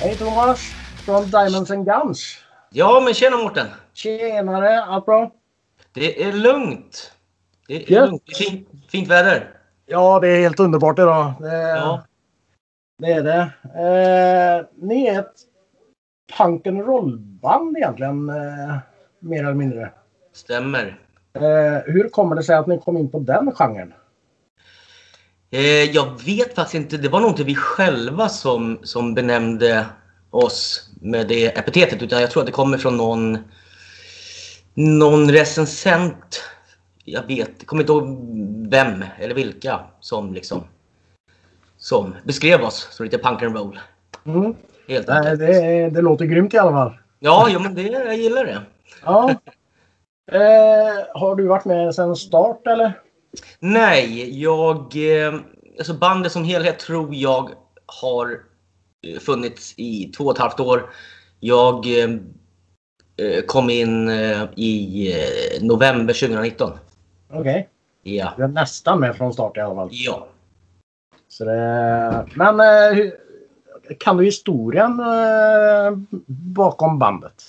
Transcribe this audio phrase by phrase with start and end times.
[0.00, 0.60] Hej Thomas!
[1.04, 2.38] Från Diamonds and Guns.
[2.70, 3.66] Ja, men tjena Mårten!
[3.92, 4.82] Tjenare!
[4.84, 5.30] Allt bra?
[5.92, 7.12] Det är lugnt.
[7.68, 8.04] Det är Ja.
[8.06, 8.22] lugnt.
[8.26, 9.50] Det är fint, fint väder.
[9.86, 11.32] Ja, det är helt underbart idag.
[11.40, 12.04] Det, Ja.
[12.98, 13.40] det är det.
[13.64, 15.34] Eh, ni är ett
[16.38, 18.76] punk and roll-band egentligen, eh,
[19.18, 19.90] mer eller mindre.
[20.32, 20.98] Stämmer.
[21.34, 23.94] Eh, hur kommer det sig att ni kom in på den genren?
[25.50, 26.96] Eh, jag vet faktiskt inte.
[26.96, 29.86] Det var nog inte vi själva som, som benämnde
[30.30, 32.02] oss med det epitetet.
[32.02, 33.38] Utan jag tror att det kommer från någon,
[34.74, 36.42] någon recensent.
[37.04, 38.18] Jag vet, jag kommer inte ihåg
[38.70, 40.64] vem eller vilka som liksom
[41.78, 43.80] som beskrev oss som lite punk and roll.
[44.26, 44.54] Mm.
[44.88, 46.92] Helt Nej, det, det låter grymt i alla fall.
[47.18, 48.60] Ja, jo, men det, jag gillar det.
[49.04, 49.30] Ja.
[50.32, 53.00] Eh, har du varit med sedan start eller?
[53.58, 54.76] Nej, jag...
[54.96, 55.34] Eh,
[55.78, 57.50] alltså bandet som helhet tror jag
[57.86, 58.40] har
[59.20, 60.90] funnits i två och ett halvt år.
[61.40, 62.10] Jag eh,
[63.16, 66.72] eh, kom in eh, i eh, november 2019.
[67.32, 67.68] Okej.
[68.02, 68.34] Ja.
[68.36, 69.88] Du är nästan med från start i alla fall.
[69.92, 70.28] Ja.
[71.28, 73.06] Så det, men eh,
[73.98, 77.42] kan du historien eh, bakom bandet?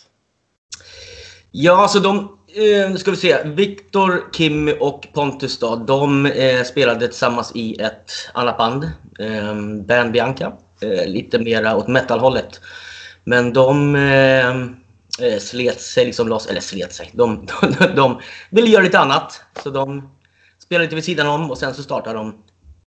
[1.51, 2.37] Ja, alltså de...
[2.53, 3.43] Eh, nu ska vi se.
[3.43, 8.83] Viktor, Kim och Pontus då, de eh, spelade tillsammans i ett annat band.
[9.19, 9.55] Eh,
[9.85, 10.53] Band Bianca.
[10.81, 12.61] Eh, lite mera åt metalhållet.
[13.23, 14.49] Men de eh,
[15.27, 17.09] eh, slet sig liksom loss, eller slet sig.
[17.13, 19.41] De, de, de ville göra lite annat.
[19.63, 20.09] Så de
[20.59, 22.43] spelade lite vid sidan om och sen så startade de,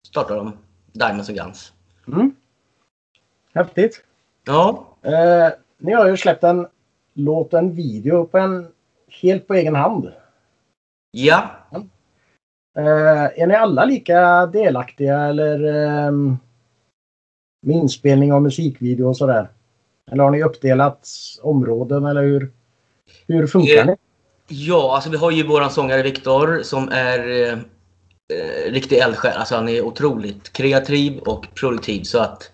[0.08, 0.56] startade de
[0.92, 1.72] Diamonds and Guns.
[2.08, 2.34] Mm.
[3.54, 4.04] Häftigt.
[4.44, 5.48] Ja, Eh,
[5.78, 6.66] ni har ju släppt en
[7.14, 8.68] låt, en video på en,
[9.22, 10.12] helt på egen hand.
[11.10, 11.50] ja.
[12.78, 16.38] Eh, är ni alla lika delaktiga eller ehm,
[17.62, 19.48] med inspelning av musikvideo och sådär?
[20.12, 21.08] Eller har ni uppdelat
[21.42, 22.50] områden eller hur,
[23.26, 23.96] hur funkar Eh, ni?
[24.48, 29.36] Ja, alltså vi har ju våran sångare Viktor som är eh, riktig eldsjäl.
[29.36, 32.02] Alltså han är otroligt kreativ och produktiv.
[32.02, 32.50] Så att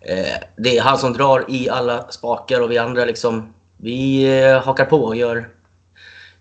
[0.00, 4.62] eh, det är han som drar i alla spakar och vi andra liksom, vi eh,
[4.62, 5.48] hakar på och gör,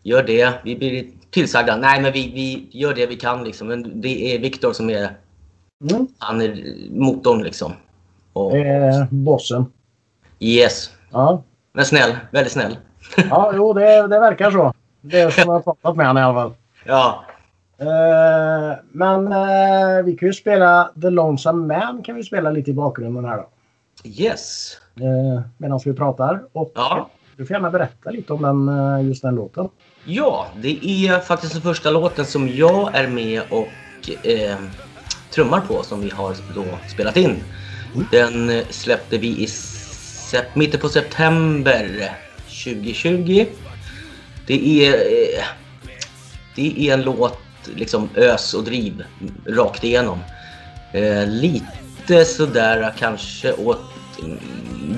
[0.04, 0.54] gör det.
[0.64, 1.78] Vi blir tillsagda.
[1.78, 3.68] Nej, men vi, vi gör det vi kan liksom.
[3.68, 5.18] Men det är Viktor som är,
[5.92, 6.08] Mm.
[6.18, 7.74] han är motorn liksom.
[8.46, 9.66] Och, Eh, bossen.
[10.40, 10.92] yes.
[11.12, 12.78] Ja, Men snäll, väldigt snäll.
[13.30, 14.74] ja jo, det, det verkar så.
[15.02, 16.54] Det är som jag har pratat med honom i alla fall.
[16.86, 17.24] Ja,
[17.82, 22.74] Eh, men eh, vi kan ju spela The Lonesome Man kan vi spela lite i
[22.74, 23.48] bakgrunden här då.
[24.10, 24.74] yes.
[24.96, 26.42] Eh, Medan vi pratar.
[26.54, 27.10] Och Ja.
[27.38, 29.70] du får gärna berätta lite om den, eh, just den låten.
[30.06, 33.68] Ja, det är faktiskt den första låten som jag är med och
[34.28, 34.58] eh,
[35.32, 36.64] trummar på som vi har då
[36.94, 37.36] spelat in.
[38.12, 39.48] Den släppte vi i
[40.54, 42.12] mitten på september
[42.64, 43.46] 2020.
[44.48, 45.44] Det är, eh,
[46.56, 47.40] det är en låt,
[47.76, 49.04] liksom ös och driv
[49.48, 50.20] rakt igenom.
[50.94, 53.82] Eh, lite sådär kanske åt...
[54.24, 54.40] mm,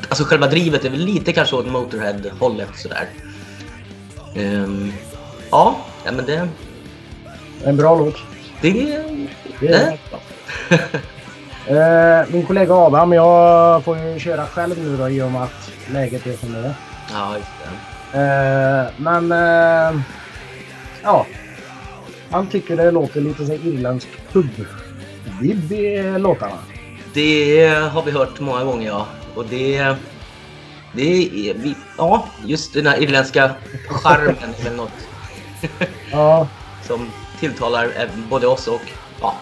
[0.09, 3.09] Alltså själva drivet är väl lite kanske åt Motorhead-hållet sådär.
[4.35, 4.93] Ehm,
[5.51, 6.47] ja, men det...
[7.63, 8.15] En bra låt.
[8.61, 8.71] Det...
[8.71, 9.27] Det
[9.59, 9.97] det är
[10.69, 10.79] Eh,
[12.27, 16.27] min kollega Adam, jag får ju köra själv nu då i och med att läget
[16.27, 16.73] är som det är.
[17.11, 17.91] ja, just det.
[18.13, 20.01] Eh, men eh,
[21.03, 21.25] ja.
[22.29, 26.57] Han tycker det låter lite så irländsk pub-vibb i låtarna.
[27.13, 29.07] Det har vi hört många gånger, ja.
[29.35, 29.95] Och det...
[30.93, 31.53] Det är...
[31.53, 33.51] Vi, ja, just den här irländska
[33.89, 34.91] charmen är väl något
[36.11, 36.47] Ja,
[36.83, 38.81] som tilltalar eh, både oss och
[39.21, 39.35] ja,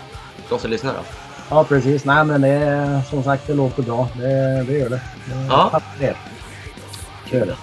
[0.49, 0.93] de som lyssnar.
[0.93, 0.99] Då.
[1.49, 2.05] Ja precis.
[2.05, 4.09] Nej men det är som sagt det låter bra.
[4.17, 5.01] Det, det gör det.
[5.25, 5.81] det Ja.
[7.25, 7.55] Kör det.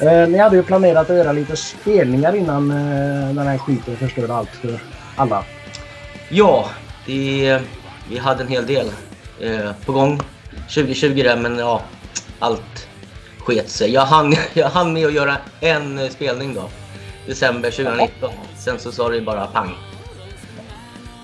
[0.00, 4.34] Eh, ni hade ju planerat att göra lite spelningar innan eh, den här skiten förstörde
[4.34, 4.80] allt för
[5.16, 5.44] alla.
[6.28, 6.68] Ja,
[7.06, 7.60] det,
[8.08, 8.86] vi hade en hel del
[9.40, 10.20] eh, på gång
[10.68, 11.82] 2020 där, men ja,
[12.38, 12.88] allt
[13.38, 13.92] sket sig.
[13.92, 16.68] Jag hann, jag hann med att göra en eh, spelning då,
[17.26, 18.30] december 2019.
[18.56, 19.74] Sen så sa det bara pang,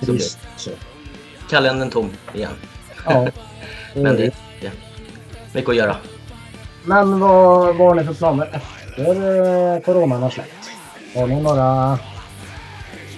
[0.00, 0.18] Så.
[0.56, 0.70] Så.
[1.50, 2.52] Kalendern tom igen.
[3.04, 3.26] Ja.
[3.94, 4.70] Men det är ja,
[5.52, 5.96] mycket att göra.
[6.84, 8.62] Men vad, vad har ni för planer
[8.96, 10.70] efter eh, coronan har släppt?
[11.14, 11.98] Har ni några...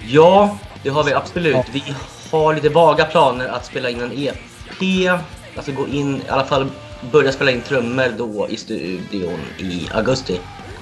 [0.07, 1.65] Ja, det har vi absolut.
[1.71, 1.83] Vi
[2.31, 5.11] har lite vaga planer att spela in en EP.
[5.55, 6.67] Alltså gå in, i alla fall
[7.11, 10.39] börja spela in trummor då i studion i augusti.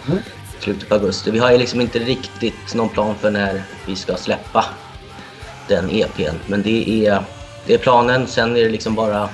[0.08, 0.20] Mm.
[0.60, 1.32] Slutet på augusti.
[1.32, 4.66] Vi har ju liksom inte riktigt någon plan för när vi ska släppa
[5.68, 6.36] den EPn.
[6.48, 7.24] Men det är,
[7.68, 8.28] det är planen.
[8.28, 9.30] Sen är det liksom bara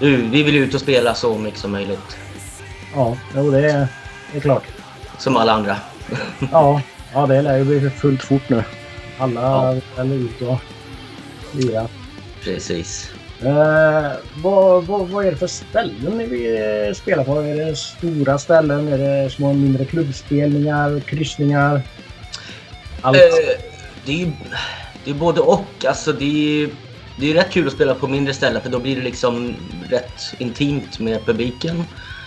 [0.00, 2.16] vi vill ut och spela så mycket som möjligt.
[2.94, 3.86] Ja, jo, det är,
[4.32, 4.64] det är klart.
[5.18, 5.76] Som alla andra.
[6.52, 6.82] ja,
[7.14, 8.64] ja, det lär ju bli fullt fort nu.
[9.18, 10.02] Alla ja.
[10.02, 10.58] vill ut och
[11.52, 11.88] lira.
[12.44, 13.10] Precis.
[13.42, 14.12] Eh,
[14.42, 17.40] vad, vad, vad är det för ställen ni vill spela på?
[17.40, 18.88] Är det stora ställen?
[18.88, 21.00] Är det små mindre klubbspelningar?
[21.00, 21.82] Kryssningar?
[23.00, 23.16] Allt?
[23.16, 23.22] Eh,
[24.04, 24.32] det, är,
[25.04, 25.84] det är både och.
[25.86, 26.68] Alltså det är,
[27.16, 29.54] det är rätt kul att spela på mindre ställen för då blir det liksom
[29.90, 31.84] rätt intimt med publiken.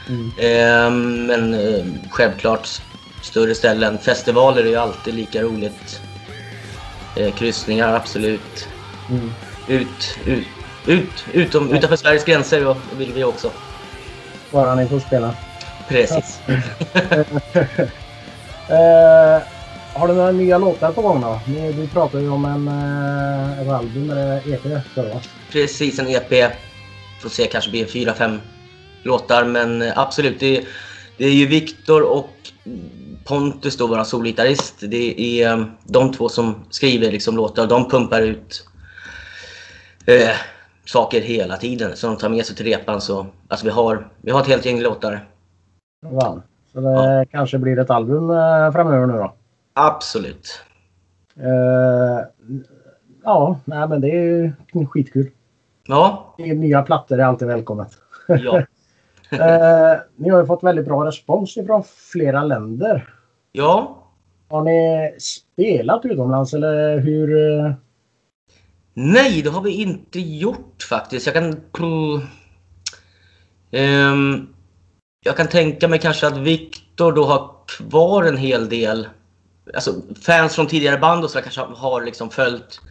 [0.07, 0.31] Mm.
[0.37, 0.91] Eh,
[1.27, 2.81] men eh, självklart
[3.21, 3.97] större ställen.
[3.97, 6.01] Festivaler är ju alltid lika roligt.
[7.15, 8.67] Eh, kryssningar, absolut.
[9.09, 9.33] Mm.
[9.67, 10.47] Ut, ut,
[10.85, 13.51] ut, utom, utanför Sveriges gränser vill vi också.
[14.51, 15.33] Bara ni får spela.
[15.87, 16.39] Precis.
[18.67, 19.41] eh,
[19.97, 21.39] har du några nya låtar på gång då?
[21.75, 25.19] Du pratade ju om en, eh, ett album eller EP förra?
[25.51, 26.51] Precis, en EP.
[27.21, 28.39] Får se, kanske blir fyra, fem
[29.03, 29.45] låtar.
[29.45, 30.65] Men absolut, det,
[31.17, 32.29] det är ju Viktor och
[33.25, 34.75] Pontus då, vår solgitarrist.
[34.79, 37.67] Det är eh, de två som skriver liksom låtar.
[37.67, 38.67] De pumpar ut
[40.05, 40.35] eh,
[40.85, 43.01] saker hela tiden som de tar med sig till repan.
[43.01, 45.27] Så, alltså vi, har, vi har ett helt gäng låtar.
[46.05, 46.41] Wow.
[46.73, 47.25] Så det ja.
[47.31, 49.33] kanske blir ett album eh, framöver nu då?
[49.79, 50.61] Absolut.
[51.37, 52.21] Uh,
[53.23, 55.31] ja, nej, men det är skitkul.
[55.87, 56.35] Ja.
[56.37, 57.87] Nya plattor är alltid välkommet.
[58.27, 58.57] Ja.
[58.57, 63.13] uh, ni har ju fått väldigt bra respons från flera länder.
[63.51, 64.03] Ja.
[64.49, 67.31] Har ni spelat utomlands eller hur?
[67.31, 67.73] Uh...
[68.93, 71.25] Nej, det har vi inte gjort faktiskt.
[71.25, 71.61] Jag kan...
[73.71, 74.53] Um,
[75.25, 79.07] jag kan tänka mig kanske att Viktor då har kvar en hel del
[79.73, 82.81] alltså, fans från tidigare band och så kanske har liksom följt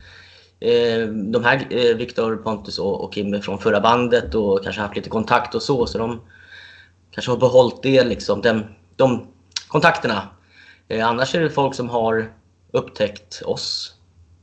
[0.61, 4.97] eh, de här, eh, Viktor, Pontus och, och Kim från förra bandet och kanske haft
[4.97, 5.87] lite kontakt och så.
[5.87, 6.21] Så de
[7.11, 8.65] kanske har behållit det, liksom, den,
[8.97, 9.27] de
[9.69, 10.23] kontakterna.
[10.89, 12.33] Eh, annars är det folk som har
[12.73, 13.95] upptäckt oss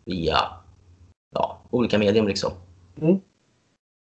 [0.06, 0.38] via
[1.35, 2.27] ja, olika medium.
[2.27, 2.51] Liksom.
[3.01, 3.19] Mm.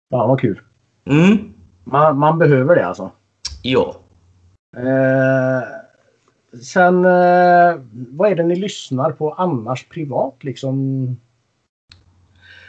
[0.09, 0.61] Ja, vad kul.
[1.05, 1.55] Mm.
[1.85, 3.11] Man, man behöver det alltså?
[3.63, 3.97] Ja.
[4.77, 5.63] Eh,
[6.63, 11.07] sen, eh, vad är det ni lyssnar på annars privat liksom?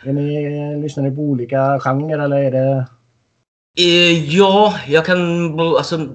[0.06, 2.88] Är ni, lyssnar ni på olika genrer eller är det?
[3.80, 5.60] Eh, ja, jag kan...
[5.60, 6.08] Alltså,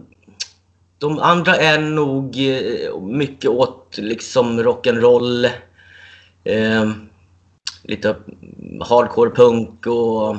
[0.98, 5.44] de andra är nog eh, mycket åt liksom rock'n'roll.
[6.44, 6.90] Eh,
[7.82, 8.16] lite
[8.80, 10.36] hardcore punk och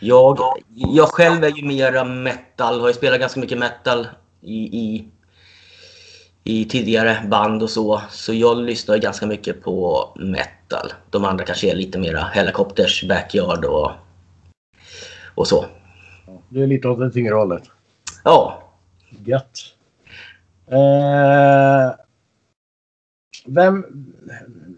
[0.00, 0.38] jag,
[0.74, 4.06] jag själv är ju mera metal, har ju spelat ganska mycket metal
[4.42, 5.08] i, i
[6.48, 8.00] i tidigare band och så.
[8.10, 10.92] Så jag lyssnar ganska mycket på metal.
[11.10, 13.90] De andra kanske är lite mera Helicopters, Backyard och,
[15.34, 15.64] och så.
[16.48, 17.62] Du är lite åt det tyngre hållet?
[18.24, 18.62] Ja.
[19.24, 19.58] Gött.
[20.66, 21.94] Eh,
[23.46, 23.86] vem...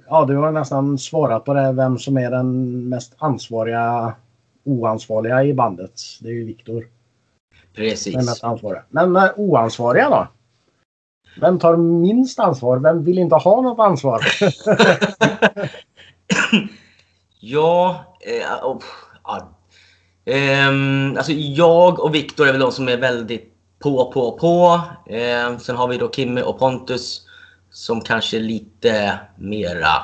[0.08, 1.72] Ja, du har nästan svarat på det.
[1.72, 4.14] Vem som är den mest ansvariga
[4.64, 6.00] oansvariga i bandet.
[6.20, 6.88] Det är ju Viktor.
[7.74, 8.14] Precis.
[8.14, 8.82] Den mest ansvariga.
[8.88, 10.28] Men oansvariga då?
[11.36, 12.78] Vem tar minst ansvar?
[12.78, 14.26] Vem vill inte ha något ansvar?
[17.40, 18.82] ja, eh, oh,
[19.24, 19.48] ja.
[20.24, 20.68] Eh,
[21.16, 24.80] alltså jag och Viktor är väl de som är väldigt på, på, på.
[25.14, 27.22] Eh, sen har vi då Kimmy och Pontus
[27.70, 30.02] som kanske är lite mera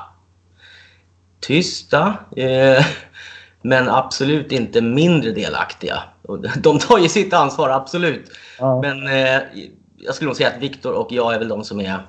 [1.41, 2.15] tysta.
[2.37, 2.87] Eh,
[3.63, 6.03] men absolut inte mindre delaktiga.
[6.57, 8.31] De tar ju sitt ansvar, absolut.
[8.59, 8.81] Ja.
[8.83, 9.43] Men eh,
[9.99, 12.01] jag skulle nog säga att Viktor och jag är väl de som är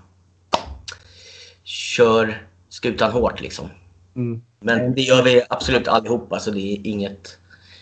[1.63, 3.69] kör skutan hårt liksom.
[4.15, 4.41] Mm.
[4.59, 7.39] Men det gör vi absolut allihopa så det är inget,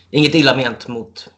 [0.09, 1.29] inget illa ment mot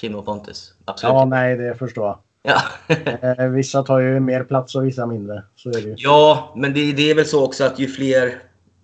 [0.00, 0.74] Kim och Pontus.
[0.84, 1.14] Absolut.
[1.14, 2.18] Ja, nej, det förstår jag.
[2.42, 2.62] Ja.
[3.22, 5.42] Eh, vissa tar ju mer plats och vissa mindre.
[5.56, 5.94] Så är det ju.
[5.98, 8.42] Ja, men det, det är väl så också att ju fler...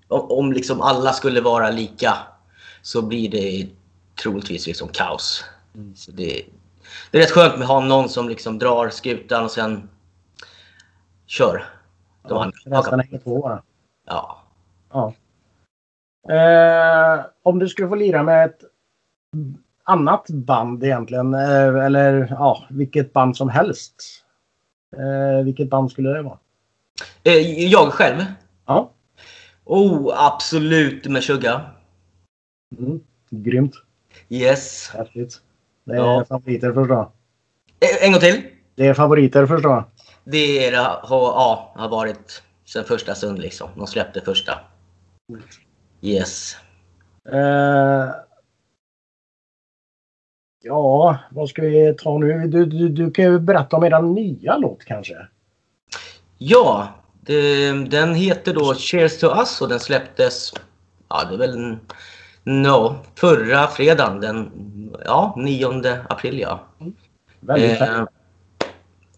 [0.08, 2.14] Om, om liksom alla skulle vara lika
[2.82, 3.68] så blir det
[4.22, 5.44] troligtvis liksom kaos.
[5.74, 5.96] Mm.
[5.96, 6.42] Så det,
[7.10, 9.88] det är rätt skönt med att ha någon som liksom drar skutan och sen
[11.26, 11.64] kör.
[12.28, 13.60] De ja, resten hänger på.
[14.06, 14.42] Ja.
[14.92, 15.12] ja.
[16.34, 18.60] Eh, om du skulle få lira med ett
[19.84, 23.94] annat band egentligen, eh, eller ja, vilket band som helst.
[24.96, 26.38] Eh, vilket band skulle det vara?
[27.22, 28.24] Eh, jag själv?
[28.66, 28.90] Ja.
[29.64, 31.60] Oh, absolut med Suga.
[32.78, 33.00] Mm,
[33.30, 33.74] grymt.
[34.28, 34.90] Yes.
[34.94, 35.40] Häftigt.
[35.86, 36.24] Det är ja.
[36.24, 37.08] favoriter förstås.
[38.02, 38.42] En gång till.
[38.74, 39.84] Det är favoriter förstås.
[40.24, 41.00] Det är, ja,
[41.76, 43.70] har varit sen första stund liksom.
[43.76, 44.58] De släppte första.
[46.00, 46.56] Yes.
[47.32, 48.10] Uh,
[50.66, 52.46] Ja, vad ska vi ta nu?
[52.46, 55.14] Du, du, du kan ju berätta om er nya låt kanske.
[56.38, 56.88] Ja,
[57.20, 60.52] det, den heter då Cheers to Us och den släpptes,
[61.08, 61.80] ja det är väl en,
[62.46, 64.50] no, förra fredagen, den
[65.04, 66.66] ja, 9 april ja.
[67.40, 67.98] Väldigt Eh,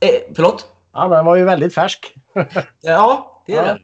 [0.00, 0.68] eh, förlåt?
[0.92, 2.14] Ja, den var ju väldigt färsk.
[2.80, 3.64] Ja, det är Ja.
[3.64, 3.76] den.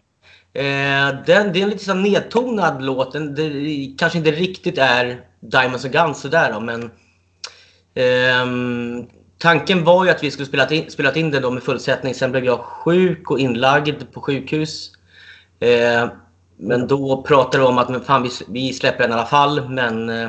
[0.54, 1.52] Eh, den.
[1.52, 3.12] Det är en lite så nedtonad låt.
[3.12, 6.90] Den, det kanske inte riktigt är Diamonds and Guns sådär då, men
[7.94, 9.06] ehm,
[9.38, 12.14] tanken var ju att vi skulle spela in, spelat in den då med fullsättning.
[12.14, 14.90] Sen blev jag sjuk och inlagd på sjukhus.
[16.56, 19.68] Men då pratade vi om att men fan, vi, vi släpper den i alla fall,
[19.68, 20.24] men eh,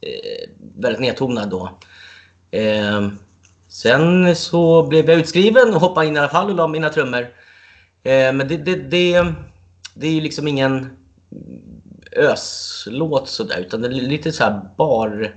[0.00, 1.78] eh, väldigt nedtonad då.
[2.50, 3.08] Eh,
[3.68, 7.20] sen så blev jag utskriven och hoppade in i alla fall och la mina trummor.
[8.02, 9.34] Eh, men det, det, det,
[9.94, 10.96] det är ju liksom ingen
[12.16, 15.36] öslåt sådär utan det är lite så här bar...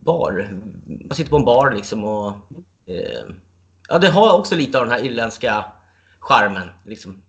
[0.00, 0.48] Bar.
[0.86, 2.36] Man sitter på en bar liksom och...
[2.86, 3.24] Eh,
[3.88, 5.64] ja, det har också lite av den här irländska
[6.18, 6.68] charmen.
[6.84, 7.22] Liksom.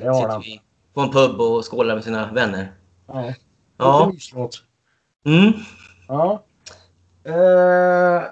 [0.00, 0.60] Det har vi
[0.94, 2.72] på en pub och skålar med sina vänner.
[3.06, 3.34] Ja.
[3.76, 4.12] Ja.
[5.24, 5.52] Mm.
[6.08, 6.42] Ja.
[7.24, 8.22] Eh,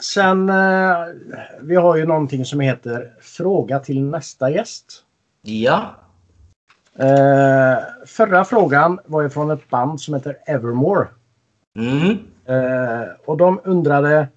[0.00, 0.96] sen, eh,
[1.60, 5.04] vi har ju någonting som heter Fråga till nästa gäst.
[5.42, 5.94] Ja.
[6.98, 11.08] Eh, förra frågan var ju från ett band som heter Evermore.
[11.78, 12.18] Mm.
[12.44, 14.28] Eh, och de undrade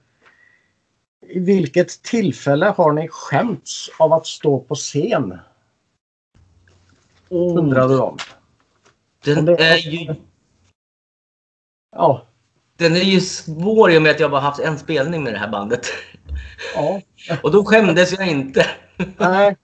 [1.30, 5.38] i vilket tillfälle har ni skämts av att stå på scen?
[7.30, 8.18] Undrade de.
[9.26, 10.16] Den Om det- är ju...
[11.96, 12.26] Ja.
[12.78, 15.38] Den är ju svår i och med att jag bara haft en spelning med det
[15.40, 15.82] här bandet.
[16.76, 17.02] ja.
[17.44, 18.66] Och då skämdes jag inte.
[19.18, 19.58] Nej.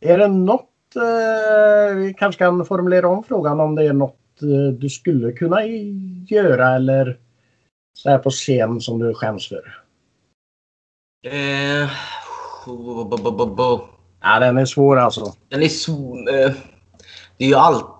[0.00, 4.72] Är det något, eh, vi kanske kan formulera om frågan om det är något eh,
[4.78, 5.64] du skulle kunna
[6.28, 7.18] göra eller
[7.94, 9.82] så här på scen som du skäms för?
[11.26, 11.90] Eh,
[12.66, 13.80] bo, bo, bo.
[14.20, 15.34] Ja, den är svår alltså.
[15.48, 16.28] Den är så...
[16.28, 16.52] Eh,
[17.36, 17.92] det är ju alltid...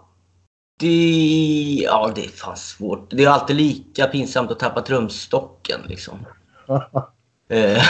[1.82, 3.10] Ja, det är fan svårt.
[3.10, 6.26] Det är alltid lika pinsamt att tappa trumstocken liksom.
[7.48, 7.82] Eh,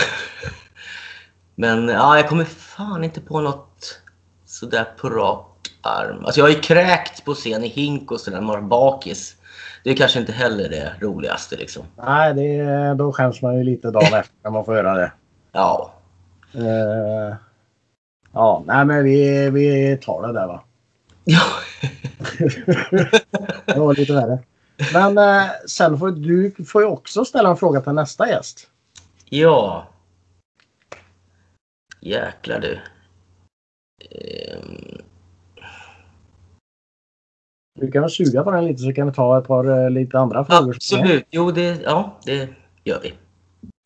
[1.55, 4.01] Men ja, jag kommer fan inte på något
[4.45, 6.25] sådär på rak arm.
[6.25, 9.37] Alltså jag har ju kräkt på scen i hink och sådär när man var bakis.
[9.85, 11.83] Det är kanske inte heller det roligaste liksom.
[11.97, 15.13] Nej, det, då skäms man ju lite dagen efter när man får göra det.
[15.57, 15.93] Ja.
[16.55, 17.37] Eh,
[18.33, 20.63] ja, nej men vi, vi tar det där va.
[21.25, 21.43] Ja.
[23.67, 24.39] Det var lite värre.
[24.93, 28.71] Men eh, sen får du får ju också ställa en fråga till nästa gäst.
[29.25, 29.87] ja.
[32.01, 32.79] Jäklar du.
[34.11, 35.03] Ehm,
[37.81, 40.19] Du kan väl suga på den lite så kan vi ta ett par eh, lite
[40.19, 40.75] andra frågor.
[40.75, 41.27] absolut.
[41.31, 42.49] Jo, det, ja, det
[42.85, 43.15] gör vi.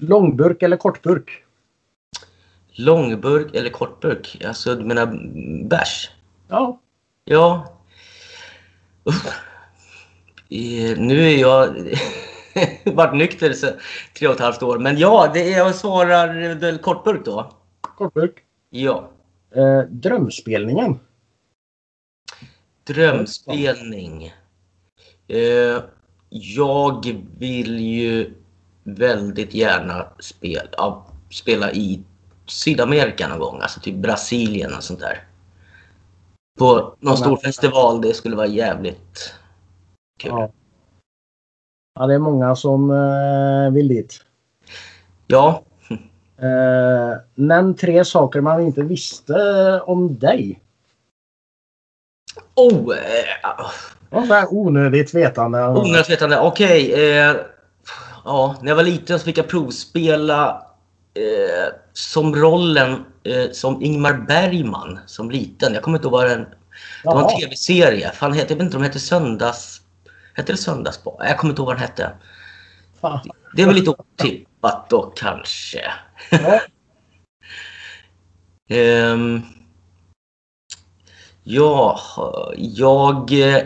[0.03, 1.45] Långburk eller kortburk?
[2.73, 4.45] Långburk eller kortburk?
[4.45, 5.07] Alltså, du menar
[5.69, 6.11] bärs?
[6.49, 6.81] Ja.
[7.25, 7.75] Ja.
[10.51, 11.77] Eh, Nu är jag
[12.95, 13.67] varit nykter så
[14.19, 14.79] tre och ett halvt år.
[14.79, 17.53] Men ja, det är, jag svarar väl kortburk då.
[17.81, 18.35] Kortburk.
[18.71, 19.11] Ja.
[19.55, 20.99] Eh, drömspelningen.
[22.85, 24.33] Drömspelning.
[25.29, 25.83] Eh,
[26.29, 28.35] jag vill ju
[28.85, 32.05] väldigt gärna spela, ja, spela i
[32.51, 33.61] Sydamerika någon gång.
[33.61, 35.25] Alltså typ Brasilien och sånt där.
[36.59, 38.01] På någon stor festival.
[38.01, 39.35] Det skulle vara jävligt
[40.19, 40.31] kul.
[40.31, 40.53] Ja.
[41.95, 44.25] ja, det är många som eh, vill dit.
[45.27, 45.63] Ja.
[46.39, 49.35] Eh, nämn tre saker man inte visste
[49.81, 50.63] om dig.
[52.55, 52.97] Oh!
[54.11, 55.69] Eh, så här onödigt vetande.
[55.69, 56.41] onödigt vetande.
[56.41, 56.93] Okej.
[56.93, 57.37] eh,
[58.25, 60.70] ja, när jag var liten så fick jag provspela
[61.15, 65.75] eh, som rollen eh, som Ingmar Bergman som liten.
[65.75, 66.41] Jag kommer inte ihåg vad den...
[66.41, 66.55] Det
[67.05, 68.13] var en tv-serie.
[68.13, 69.83] Fan, jag vet inte om den hette Söndags...
[70.35, 71.27] Hette det Söndagsbarn?
[71.27, 72.13] Jag kommer inte ihåg vad den hette.
[73.01, 73.31] Fan.
[73.55, 75.93] Det är väl lite otippat då kanske.
[76.31, 76.61] Ja.
[78.73, 79.43] Ehm,
[81.43, 82.01] ja,
[82.57, 83.63] jag eh,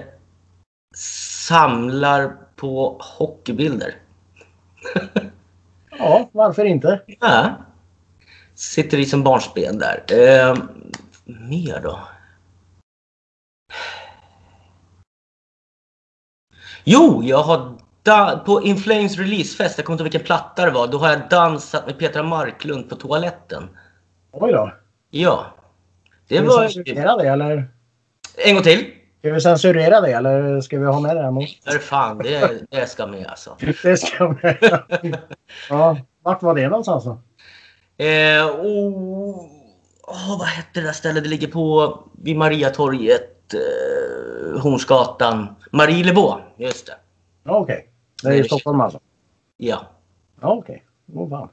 [0.97, 3.95] samlar på hockeybilder.
[5.99, 7.01] ja, varför inte?
[7.21, 7.55] Ja.
[8.55, 10.05] Sitter i som barnsben där.
[10.13, 10.69] Ehm,
[11.25, 12.01] mer då?
[16.85, 17.79] Jo, jag har
[18.45, 21.87] på Inflames releasefest, jag kommer inte ihåg vilken platta det var, då har jag dansat
[21.87, 23.69] med Petra Marklund på toaletten.
[24.33, 24.73] Oj då.
[25.11, 25.47] Ja.
[26.29, 26.85] Det Ska var...
[27.21, 27.69] det eller?
[28.37, 28.91] En gång till.
[29.25, 31.23] Ska vi censurera det eller ska vi ha med det?
[31.23, 31.73] Här?
[31.73, 33.57] För fan, det, det ska med alltså.
[33.83, 35.19] Det ska med.
[35.69, 37.19] Ja, vart var det någonstans då?
[38.05, 39.47] Eh, oh,
[40.03, 41.23] oh, vad hette det där stället?
[41.23, 45.47] Det ligger på vid Mariatorget, eh, Hornsgatan.
[45.71, 46.95] Marielebo, just det.
[47.45, 47.89] Okej.
[48.23, 49.01] Det är i Stockholm alltså?
[49.57, 49.87] Ja.
[50.41, 50.85] Okej.
[51.13, 51.31] Okay.
[51.31, 51.49] fan.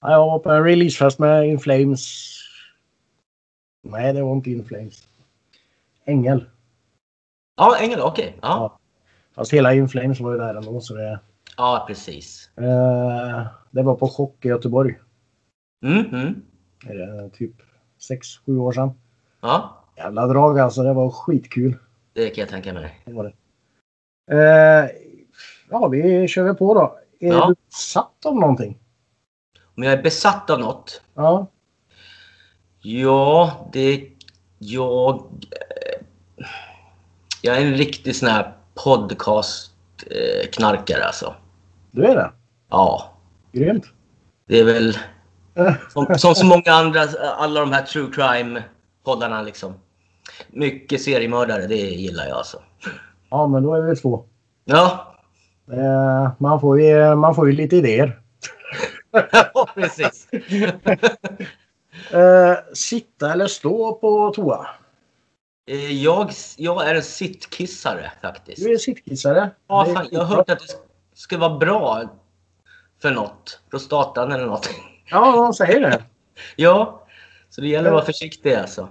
[0.00, 2.32] Ja, jag var på en releasefest med Inflames.
[3.82, 5.02] Nej, det var inte Inflames.
[6.04, 6.44] Ängel.
[7.56, 8.36] Ja, Ängel, okej.
[8.42, 8.48] Ja.
[8.48, 8.78] Ja.
[9.34, 10.80] Fast hela Inflames var ju där ändå.
[10.80, 11.20] Så det,
[11.56, 12.50] ja, precis.
[12.56, 14.98] eh, det var på Chock i Göteborg.
[15.84, 16.42] Mm, mm.
[16.86, 17.52] Är det typ
[18.46, 18.90] 6-7 år sedan.
[19.40, 20.82] Ja, Jävla drag alltså.
[20.82, 21.76] Det var skitkul.
[22.12, 23.00] det kan jag tänka mig.
[23.04, 23.32] Det var det.
[24.32, 24.90] Eh,
[25.70, 26.98] ja, vi kör väl på då.
[27.20, 27.46] Är Ja.
[27.48, 28.78] du satt av någonting?
[29.76, 31.02] Om jag är besatt av något?
[31.14, 31.46] Ja.
[32.80, 34.08] Ja, det...
[34.58, 35.22] Jag...
[37.46, 38.52] Jag är en riktig sån här
[38.84, 41.34] podcast-knarkare alltså.
[41.90, 42.30] Du är det?
[42.70, 43.12] Ja,
[43.52, 43.84] Grymt.
[44.48, 44.98] det är väl
[45.92, 47.00] som, som så många andra,
[47.36, 49.74] alla de här true crime-poddarna liksom.
[50.48, 52.58] Mycket seriemördare, det gillar jag alltså.
[53.30, 54.24] Ja, men då är vi två.
[54.64, 55.12] Ja,
[55.72, 58.20] Eh, man, får ju, man får ju lite idéer.
[59.54, 60.28] ja precis.
[62.10, 64.66] Eh, sitta eller stå på toa?
[65.66, 68.62] Eh, Jag, jag är en sittkissare faktiskt.
[68.62, 69.50] Du är sittkissare.
[69.66, 70.74] Ja, fan, jag har hört att det
[71.14, 72.02] ska vara bra
[73.02, 73.60] för något.
[73.70, 74.70] Prostatan eller något.
[75.10, 76.02] Ja, de säger det.
[76.56, 77.06] Ja,
[77.50, 78.88] så det gäller att vara försiktig alltså.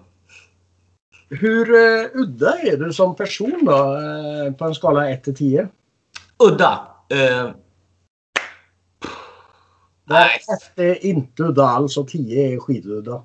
[1.29, 3.96] Hur eh, udda är du som person då?
[3.98, 5.67] Eh, på en skala 1 till 10?
[6.38, 6.88] Udda.
[7.10, 7.50] Eh,
[10.03, 10.29] Nej.
[10.74, 13.24] 1 är inte udda alls och 10 är skitudda.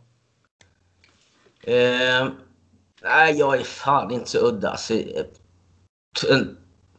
[1.63, 2.28] eh,
[3.02, 4.76] nej, jag är fan inte så udda.
[4.76, 6.58] Så, t- en,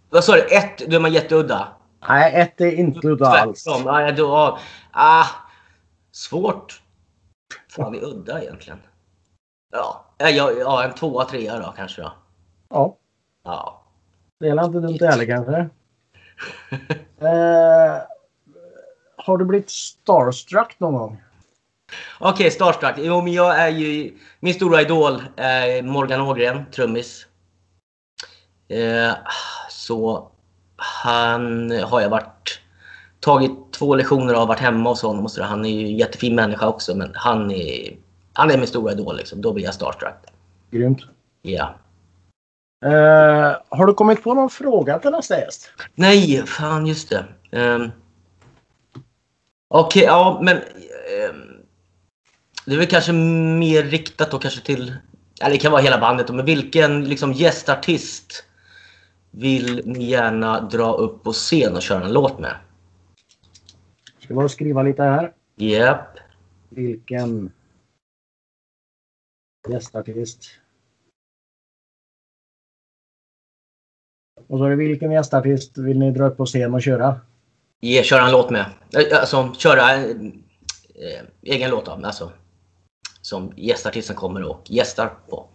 [0.10, 0.42] vad sa du?
[0.42, 1.68] Ett, då är man jätteudda?
[2.10, 3.64] Nej, 1 är inte udda alls.
[3.64, 3.84] Tvärtom.
[3.84, 4.58] Nej, då,
[4.92, 5.26] ah,
[6.12, 6.82] svårt.
[7.70, 8.80] Fan, det är udda egentligen.
[9.74, 12.14] Ja, ja, ja en tvåa, trea då kanske då.
[12.70, 12.98] Ja,
[13.44, 13.84] Ja.
[14.40, 15.70] det är inte dumt heller kanske.
[17.22, 17.98] Eh,
[19.18, 21.22] har du blivit starstruck någon gång?
[22.20, 22.96] Okej, Starstruck.
[22.98, 24.14] Jo, men jag är ju...
[24.40, 27.26] Min stora idol är Morgan Ågren, trummis.
[28.70, 29.14] Eh,
[29.70, 30.32] så
[30.76, 32.58] han har jag varit...
[33.20, 35.44] Tagit två lektioner av, varit hemma hos honom och så.
[35.44, 37.98] Han är ju en jättefin människa också, men han är...
[38.34, 39.42] Han är min stora idol liksom.
[39.42, 40.16] Då blir jag starstruck.
[40.72, 41.02] Grymt.
[41.42, 41.76] Ja.
[42.86, 45.72] Eh, har du kommit på någon fråga till nästa gäst?
[45.96, 47.26] Nej, fan just det.
[47.52, 47.92] Um,
[49.68, 50.58] Okej, ja men...
[50.58, 51.61] ehm,
[52.66, 54.94] det är väl kanske mer riktat då kanske till...
[55.42, 58.46] Eller det kan vara hela bandet då, men vilken liksom gästartist
[59.32, 62.56] vill ni gärna dra upp på scen och köra en låt med?
[64.20, 65.34] Ska bara skriva lite här.
[65.56, 66.18] Japp.
[66.70, 67.52] Vilken
[69.70, 70.50] gästartist.
[74.48, 77.20] Och så är det vilken gästartist vill ni dra upp på scen och köra?
[77.80, 78.66] Ge, köra en låt med.
[79.14, 82.32] Alltså köra eh, egen låt av, alltså.
[83.32, 85.48] Som gästartisten kommer och gästar på.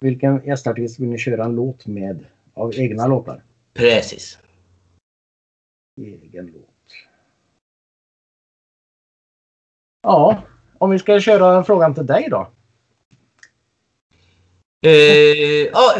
[0.00, 3.44] Vilken gästartist vill ni köra en låt med av egna låtar?
[3.74, 4.38] Precis.
[6.00, 6.92] Egen låt.
[10.02, 10.42] Ja,
[10.78, 12.50] om vi ska köra en frågan till dig då.
[14.86, 14.92] Eh,
[15.72, 15.94] ja,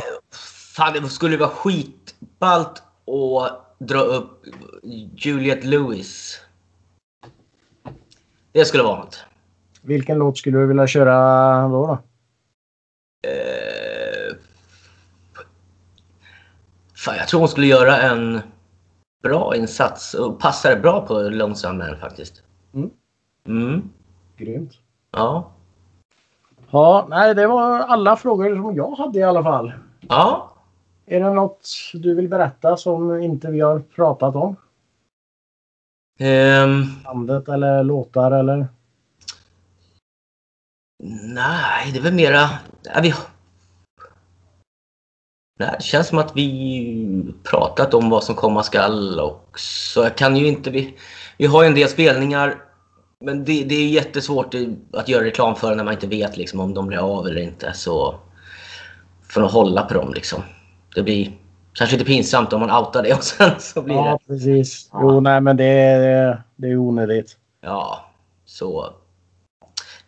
[0.77, 4.44] fan, det skulle vara skitballt att dra upp
[5.16, 6.40] Juliette Lewis.
[8.53, 9.28] Det skulle vara något.
[9.83, 11.87] Vilken låt skulle du vilja köra då?
[11.87, 11.93] då?
[13.29, 14.37] Eh,
[16.97, 18.41] fan, jag tror hon skulle göra en
[19.23, 22.43] bra insats och passar bra på Lonesome Man faktiskt.
[22.75, 22.91] Mm.
[23.47, 23.91] Mm,
[24.37, 24.73] Grymt.
[25.11, 25.51] ja.
[26.71, 29.73] Ja, nej, det var alla frågor som jag hade i alla fall.
[30.01, 30.53] Ja.
[31.07, 34.57] Är det något du vill berätta som inte vi har pratat om?
[36.19, 38.67] Ehm, Bandet eller låtar eller?
[41.03, 42.49] Nej, det är väl mera...
[42.83, 43.15] Ja, vi...
[45.59, 50.17] Nej, det känns som att vi pratat om vad som komma skall och så jag
[50.17, 50.71] kan ju inte...
[50.71, 50.97] Vi,
[51.37, 52.63] vi har ju en del spelningar
[53.21, 54.55] men det, det är jättesvårt
[54.93, 57.73] att göra reklam för när man inte vet liksom, om de blir av eller inte.
[57.73, 58.15] Så
[59.29, 60.43] får man hålla på dem liksom.
[60.95, 61.33] Det blir
[61.73, 64.33] kanske lite pinsamt om man outar det och sen så blir Ja, det...
[64.33, 64.89] precis.
[64.93, 64.99] Ja.
[65.03, 67.37] Jo, nej, men det är, det är onödigt.
[67.61, 68.11] Ja,
[68.45, 68.93] så...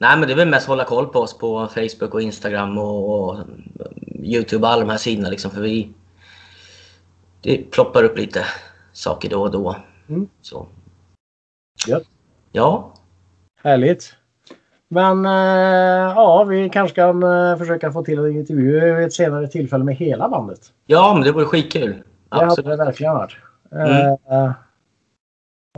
[0.00, 3.28] Nej, men det är väl mest hålla koll på oss på Facebook och Instagram och,
[3.28, 3.38] och
[4.22, 5.50] Youtube och alla de här sidorna liksom.
[5.50, 5.92] För vi...
[7.40, 8.44] Det ploppar upp lite
[8.92, 9.76] saker då och då.
[10.08, 10.28] Mm.
[10.42, 10.66] Så.
[11.86, 12.02] Gött.
[12.52, 12.92] Ja.
[13.62, 14.14] Härligt.
[14.88, 19.48] Men eh, ja, vi kanske kan eh, försöka få till en intervju vid ett senare
[19.48, 20.72] tillfälle med hela bandet.
[20.86, 21.90] Ja, men det vore skitkul.
[21.90, 22.70] Det hade Absolut.
[22.70, 23.36] det verkligen varit.
[23.72, 24.16] Mm.
[24.30, 24.52] Eh,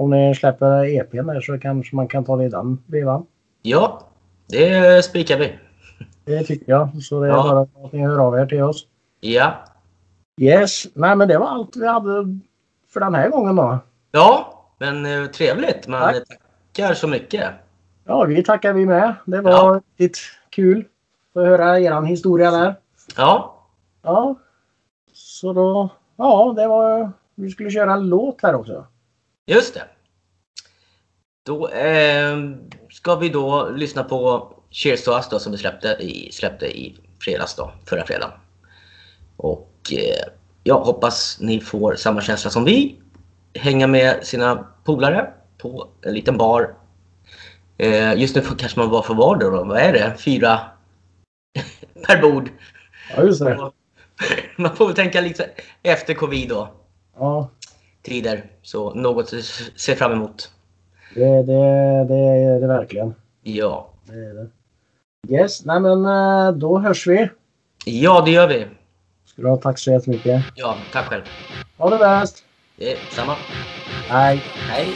[0.00, 3.26] om ni släpper EPn där så kanske man kan ta det i den vevan.
[3.62, 4.02] Ja,
[4.46, 5.58] det spikar vi.
[6.24, 7.02] Det tycker jag.
[7.02, 7.42] Så det är Ja.
[7.42, 8.86] bara att ni hör av er till oss.
[9.20, 9.54] Ja.
[10.40, 10.84] Yes.
[10.94, 12.40] Nej, men det var allt vi hade
[12.92, 13.78] för den här gången då.
[14.10, 15.88] Ja, men eh, trevligt.
[15.88, 16.22] Man Tack.
[16.72, 17.50] tackar så mycket.
[18.04, 19.14] Ja, vi tackar vi med.
[19.24, 19.80] Det var Ja.
[19.98, 20.18] riktigt
[20.50, 20.84] kul
[21.34, 22.74] att höra er historia där.
[23.16, 23.58] Ja,
[24.02, 24.34] Ja.
[25.12, 28.86] Så då, ja, det var, vi skulle köra en låt här också.
[29.46, 29.82] just det.
[31.44, 32.36] Då eh,
[32.90, 36.96] ska vi då lyssna på Cheers to Us då, som vi släppte i, släppte i
[37.20, 38.30] fredags då, förra fredagen.
[39.36, 40.32] Och eh,
[40.64, 42.96] jag hoppas ni får samma känsla som vi.
[43.54, 46.74] Hänga med sina polare på en liten bar.
[47.78, 49.64] Eh, just nu kanske man bara får vara då, då.
[49.64, 50.16] Vad är det?
[50.18, 50.60] Fyra
[52.06, 52.50] per bord.
[53.16, 53.70] Ja, just det.
[54.56, 55.50] Man får väl tänka lite
[55.82, 56.68] efter covid då.
[57.16, 57.50] Ja,
[58.02, 58.50] Tider.
[58.62, 59.44] Så något att
[59.76, 60.50] se fram emot.
[61.14, 63.14] Det, det, det är det verkligen.
[63.42, 63.90] Ja.
[64.04, 64.48] Det är det.
[65.28, 67.28] Yes, nej men eh, då hörs vi.
[67.84, 68.66] Ja, det gör vi.
[69.24, 70.44] Ska du ha tack så jättemycket.
[70.54, 71.22] Ja, tack själv.
[71.78, 72.44] Ha det bäst.
[72.76, 73.36] Det är samma.
[74.08, 74.42] Hej.
[74.70, 74.88] Hej.